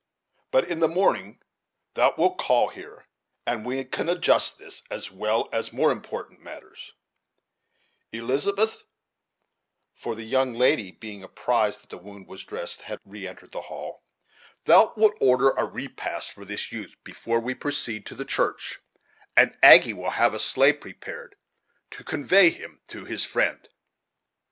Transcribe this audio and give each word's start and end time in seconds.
But 0.49 0.63
in 0.67 0.79
the 0.79 0.87
morning 0.87 1.43
thou 1.93 2.15
wilt 2.17 2.39
call 2.39 2.69
here, 2.69 3.05
and 3.45 3.63
we 3.63 3.83
can 3.83 4.09
adjust 4.09 4.57
this, 4.57 4.81
as 4.89 5.11
well 5.11 5.47
as 5.53 5.71
more 5.71 5.91
important 5.91 6.39
matters 6.41 6.93
Elizabeth" 8.11 8.81
for 9.93 10.15
the 10.15 10.23
young 10.23 10.55
lady, 10.55 10.89
being 10.91 11.21
apprised 11.21 11.83
that 11.83 11.91
the 11.91 11.99
wound 11.99 12.25
was 12.27 12.43
dressed, 12.43 12.81
had 12.81 12.99
re 13.05 13.27
entered 13.27 13.51
the 13.51 13.61
hall 13.61 14.01
"thou 14.65 14.91
wilt 14.97 15.13
order 15.19 15.51
a 15.51 15.65
repast 15.65 16.31
for 16.31 16.45
this 16.45 16.71
youth 16.71 16.95
before 17.03 17.39
we 17.39 17.53
proceed 17.53 18.07
to 18.07 18.15
the 18.15 18.25
church; 18.25 18.79
and 19.37 19.55
Aggy 19.61 19.93
will 19.93 20.09
have 20.09 20.33
a 20.33 20.39
sleigh 20.39 20.73
prepared 20.73 21.35
to 21.91 22.03
convey 22.03 22.49
him 22.49 22.81
to 22.87 23.05
his 23.05 23.23
friend." 23.23 23.69